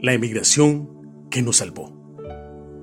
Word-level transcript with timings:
La 0.00 0.12
emigración 0.12 1.26
que 1.30 1.40
nos 1.40 1.56
salvó. 1.56 1.90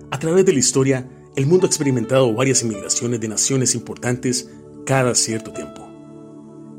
A 0.10 0.18
través 0.18 0.46
de 0.46 0.54
la 0.54 0.60
historia, 0.60 1.08
el 1.36 1.46
mundo 1.46 1.66
ha 1.66 1.70
experimentado 1.70 2.34
varias 2.34 2.64
emigraciones 2.64 3.20
de 3.20 3.28
naciones 3.28 3.76
importantes 3.76 4.50
cada 4.86 5.14
cierto 5.14 5.54
tiempo. 5.54 5.88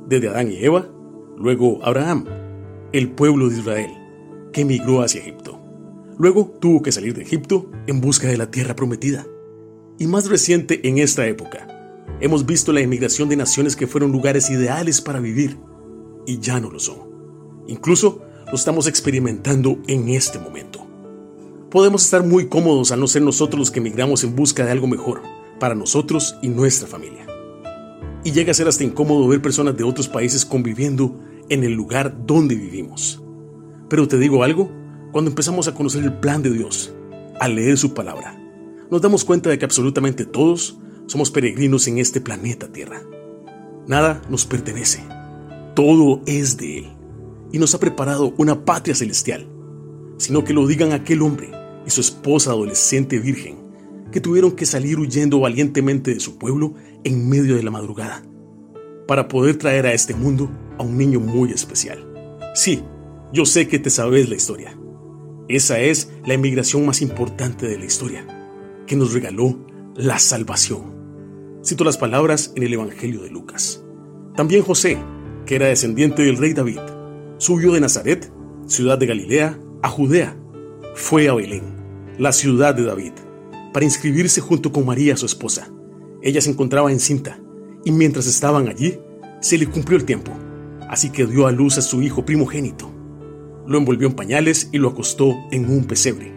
Desde 0.09 0.29
Adán 0.29 0.51
y 0.51 0.57
Eva, 0.57 0.89
luego 1.39 1.79
Abraham, 1.85 2.27
el 2.93 3.13
pueblo 3.13 3.49
de 3.49 3.59
Israel, 3.59 3.91
que 4.53 4.63
emigró 4.63 5.03
hacia 5.03 5.21
Egipto. 5.21 5.61
Luego 6.19 6.57
tuvo 6.61 6.83
que 6.83 6.93
salir 6.93 7.15
de 7.15 7.23
Egipto 7.23 7.71
en 7.87 8.01
busca 8.01 8.27
de 8.27 8.37
la 8.37 8.51
tierra 8.51 8.75
prometida. 8.75 9.25
Y 9.99 10.09
más 10.09 10.29
reciente 10.29 10.89
en 10.89 10.99
esta 10.99 11.27
época, 11.29 11.69
hemos 12.21 12.45
visto 12.45 12.73
la 12.73 12.81
emigración 12.81 13.29
de 13.29 13.37
naciones 13.37 13.77
que 13.77 13.87
fueron 13.87 14.11
lugares 14.11 14.51
ideales 14.51 15.01
para 15.01 15.21
vivir 15.21 15.59
y 16.27 16.41
ya 16.41 16.59
no 16.59 16.71
lo 16.71 16.81
son. 16.81 16.99
Incluso 17.69 18.23
lo 18.47 18.55
estamos 18.55 18.87
experimentando 18.87 19.79
en 19.87 20.09
este 20.09 20.39
momento. 20.39 20.87
Podemos 21.71 22.05
estar 22.05 22.23
muy 22.25 22.47
cómodos 22.49 22.93
al 22.93 23.01
no 23.01 23.09
ser 23.09 23.23
nosotros 23.23 23.59
los 23.59 23.71
que 23.71 23.81
emigramos 23.81 24.23
en 24.23 24.37
busca 24.37 24.65
de 24.65 24.71
algo 24.71 24.87
mejor 24.87 25.23
para 25.59 25.75
nosotros 25.75 26.37
y 26.43 26.49
nuestra 26.49 26.87
familia. 26.87 27.27
Y 28.23 28.33
llega 28.33 28.53
a 28.53 28.55
ser 28.55 28.69
hasta 28.69 28.85
incómodo 28.85 29.27
ver 29.27 29.43
personas 29.43 29.77
de 29.77 29.85
otros 29.85 30.09
países 30.09 30.45
conviviendo 30.45 31.19
en 31.49 31.65
el 31.65 31.73
lugar 31.73 32.27
donde 32.27 32.55
vivimos. 32.55 33.23
Pero 33.89 34.09
te 34.09 34.19
digo 34.19 34.45
algo, 34.45 34.71
cuando 35.13 35.31
empezamos 35.31 35.69
a 35.69 35.75
conocer 35.75 36.05
el 36.05 36.13
plan 36.13 36.43
de 36.43 36.51
Dios, 36.51 36.95
al 37.41 37.57
leer 37.57 37.77
su 37.77 37.93
palabra, 37.93 38.41
nos 38.91 39.03
damos 39.03 39.25
cuenta 39.25 39.51
de 39.51 39.59
que 39.59 39.65
absolutamente 39.65 40.25
todos 40.25 40.79
somos 41.07 41.31
peregrinos 41.31 41.87
en 41.89 41.99
este 41.99 42.21
planeta 42.21 42.69
Tierra. 42.69 43.03
Nada 43.87 44.23
nos 44.31 44.47
pertenece, 44.47 45.05
todo 45.75 46.23
es 46.27 46.57
de 46.57 46.79
Él 46.79 47.04
y 47.55 47.59
nos 47.61 47.73
ha 47.73 47.79
preparado 47.79 48.35
una 48.37 48.65
patria 48.65 48.97
celestial, 48.97 49.47
sino 50.17 50.43
que 50.43 50.53
lo 50.53 50.67
digan 50.67 50.91
aquel 50.91 51.23
hombre 51.23 51.53
y 51.87 51.91
su 51.91 52.01
esposa 52.01 52.51
adolescente 52.51 53.21
virgen, 53.21 53.59
que 54.11 54.21
tuvieron 54.21 54.57
que 54.57 54.67
salir 54.67 54.99
huyendo 54.99 55.39
valientemente 55.39 56.13
de 56.13 56.19
su 56.19 56.37
pueblo 56.37 56.75
en 57.05 57.29
medio 57.29 57.55
de 57.55 57.63
la 57.63 57.71
madrugada, 57.71 58.25
para 59.07 59.29
poder 59.29 59.57
traer 59.57 59.87
a 59.87 59.93
este 59.93 60.17
mundo 60.17 60.51
a 60.81 60.83
un 60.83 60.99
niño 60.99 61.21
muy 61.21 61.53
especial. 61.53 62.05
Sí, 62.57 62.83
yo 63.33 63.47
sé 63.47 63.69
que 63.69 63.79
te 63.79 63.89
sabes 63.89 64.29
la 64.29 64.35
historia. 64.35 64.77
Esa 65.47 65.79
es 65.79 66.11
la 66.27 66.35
emigración 66.35 66.85
más 66.85 67.03
importante 67.03 67.69
de 67.69 67.79
la 67.79 67.85
historia, 67.85 68.27
que 68.89 68.97
nos 68.97 69.13
regaló 69.13 69.65
la 69.95 70.19
salvación. 70.19 70.93
Cito 71.65 71.85
las 71.85 71.99
palabras 71.99 72.53
en 72.57 72.65
el 72.65 72.73
Evangelio 72.73 73.23
de 73.23 73.31
Lucas. 73.31 73.81
También 74.35 74.65
José, 74.65 74.99
que 75.47 75.55
era 75.55 75.69
descendiente 75.69 76.25
del 76.25 76.37
rey 76.37 76.53
David, 76.53 76.81
subió 77.45 77.73
de 77.73 77.81
Nazaret, 77.81 78.33
ciudad 78.67 78.97
de 78.97 79.07
Galilea, 79.07 79.59
a 79.83 79.89
Judea. 79.91 80.35
Fue 80.95 81.29
a 81.29 81.35
Belén, 81.35 81.65
la 82.19 82.33
ciudad 82.33 82.75
de 82.75 82.85
David, 82.85 83.13
para 83.75 83.85
inscribirse 83.85 84.41
junto 84.41 84.73
con 84.73 84.87
María, 84.87 85.17
su 85.17 85.27
esposa. 85.27 85.71
Ella 86.23 86.41
se 86.41 86.51
encontraba 86.51 86.91
encinta, 86.91 87.39
y 87.85 87.93
mientras 87.93 88.27
estaban 88.27 88.69
allí, 88.69 88.99
se 89.43 89.59
le 89.59 89.67
cumplió 89.67 89.99
el 89.99 90.07
tiempo, 90.07 90.33
así 90.89 91.11
que 91.11 91.27
dio 91.27 91.47
a 91.47 91.53
luz 91.53 91.77
a 91.77 91.83
su 91.83 92.01
hijo 92.01 92.25
primogénito 92.25 92.95
lo 93.67 93.79
envolvió 93.79 94.09
en 94.09 94.15
pañales 94.15 94.69
y 94.73 94.79
lo 94.79 94.91
acostó 94.91 95.35
en 95.51 95.71
un 95.71 95.85
pesebre, 95.85 96.33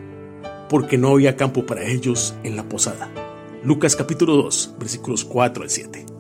porque 0.69 0.97
no 0.97 1.09
había 1.09 1.36
campo 1.36 1.66
para 1.66 1.86
ellos 1.86 2.36
en 2.44 2.55
la 2.55 2.67
posada. 2.67 3.11
Lucas 3.64 3.95
capítulo 3.95 4.36
2, 4.36 4.75
versículos 4.80 5.25
4 5.25 5.64
al 5.64 5.69
7. 5.69 6.16